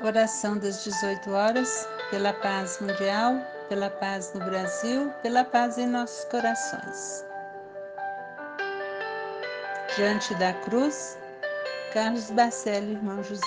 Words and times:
Oração 0.00 0.56
das 0.56 0.84
18 0.84 1.32
horas, 1.32 1.88
pela 2.08 2.32
paz 2.32 2.78
mundial, 2.80 3.34
pela 3.68 3.90
paz 3.90 4.32
no 4.32 4.44
Brasil, 4.44 5.12
pela 5.22 5.44
paz 5.44 5.76
em 5.76 5.88
nossos 5.88 6.24
corações. 6.26 7.26
Diante 9.96 10.32
da 10.36 10.52
cruz, 10.52 11.18
Carlos 11.92 12.30
Bacelli, 12.30 12.92
irmão 12.92 13.24
José. 13.24 13.42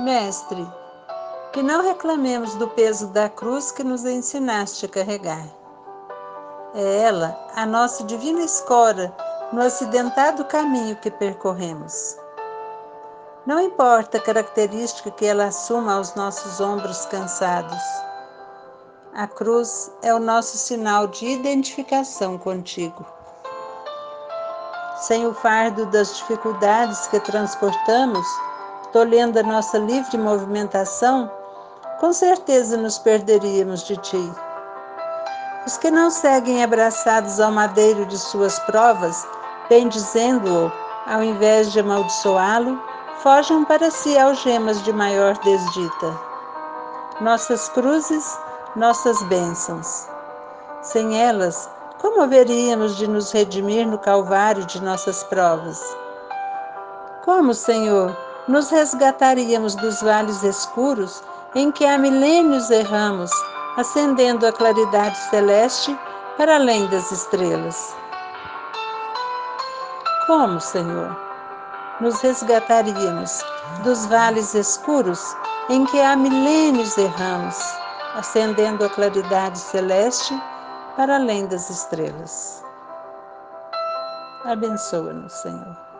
Mestre, 0.00 0.68
que 1.54 1.62
não 1.62 1.82
reclamemos 1.82 2.54
do 2.56 2.68
peso 2.68 3.06
da 3.08 3.30
cruz 3.30 3.72
que 3.72 3.82
nos 3.82 4.04
ensinaste 4.04 4.84
a 4.84 4.88
carregar. 4.90 5.46
É 6.74 6.98
ela 7.04 7.38
a 7.54 7.64
nossa 7.64 8.04
divina 8.04 8.42
escora 8.42 9.10
no 9.50 9.62
acidentado 9.62 10.44
caminho 10.44 10.96
que 10.96 11.10
percorremos. 11.10 12.20
Não 13.44 13.58
importa 13.58 14.18
a 14.18 14.20
característica 14.20 15.10
que 15.10 15.26
ela 15.26 15.46
assuma 15.46 15.94
aos 15.94 16.14
nossos 16.14 16.60
ombros 16.60 17.04
cansados. 17.06 17.82
A 19.14 19.26
cruz 19.26 19.90
é 20.00 20.14
o 20.14 20.20
nosso 20.20 20.56
sinal 20.56 21.08
de 21.08 21.26
identificação 21.26 22.38
contigo. 22.38 23.04
Sem 25.00 25.26
o 25.26 25.34
fardo 25.34 25.86
das 25.86 26.18
dificuldades 26.18 27.08
que 27.08 27.18
transportamos, 27.18 28.24
tolhendo 28.92 29.40
a 29.40 29.42
nossa 29.42 29.76
livre 29.76 30.16
movimentação, 30.16 31.28
com 31.98 32.12
certeza 32.12 32.76
nos 32.76 32.96
perderíamos 32.96 33.82
de 33.82 33.96
ti. 33.96 34.32
Os 35.66 35.76
que 35.76 35.90
não 35.90 36.10
seguem 36.10 36.62
abraçados 36.62 37.40
ao 37.40 37.50
madeiro 37.50 38.06
de 38.06 38.18
suas 38.18 38.60
provas, 38.60 39.26
bendizendo-o, 39.68 40.70
ao 41.06 41.24
invés 41.24 41.72
de 41.72 41.80
amaldiçoá-lo, 41.80 42.91
forjam 43.22 43.64
para 43.64 43.88
si 43.90 44.18
algemas 44.18 44.82
de 44.82 44.92
maior 44.92 45.38
desdita. 45.38 46.20
Nossas 47.20 47.68
cruzes, 47.68 48.36
nossas 48.74 49.22
bênçãos. 49.24 50.08
Sem 50.82 51.16
elas, 51.22 51.70
como 52.00 52.22
haveríamos 52.22 52.96
de 52.96 53.06
nos 53.06 53.30
redimir 53.30 53.86
no 53.86 53.96
calvário 53.96 54.66
de 54.66 54.82
nossas 54.82 55.22
provas? 55.24 55.80
Como, 57.24 57.54
Senhor, 57.54 58.16
nos 58.48 58.70
resgataríamos 58.70 59.76
dos 59.76 60.02
vales 60.02 60.42
escuros 60.42 61.22
em 61.54 61.70
que 61.70 61.84
há 61.84 61.96
milênios 61.96 62.70
erramos, 62.70 63.30
acendendo 63.76 64.44
a 64.44 64.52
claridade 64.52 65.16
celeste 65.30 65.96
para 66.36 66.56
além 66.56 66.88
das 66.88 67.12
estrelas? 67.12 67.94
Como, 70.26 70.60
Senhor? 70.60 71.31
Nos 72.02 72.20
resgataríamos 72.20 73.44
dos 73.84 74.06
vales 74.06 74.54
escuros 74.54 75.20
em 75.70 75.86
que 75.86 76.00
há 76.00 76.16
milênios 76.16 76.98
erramos, 76.98 77.56
acendendo 78.14 78.84
a 78.84 78.90
claridade 78.90 79.56
celeste 79.56 80.34
para 80.96 81.14
além 81.14 81.46
das 81.46 81.70
estrelas. 81.70 82.62
Abençoa-nos, 84.44 85.32
Senhor. 85.32 85.91